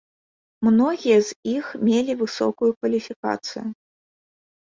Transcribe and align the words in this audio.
Многія 0.67 1.17
з 1.27 1.35
іх 1.55 1.65
мелі 1.89 2.15
высокую 2.21 2.71
кваліфікацыю. 2.79 3.65